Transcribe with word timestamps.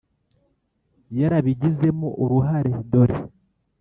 yarabigizemo 1.19 2.07
uruhare 2.23 2.71
dore 2.91 3.17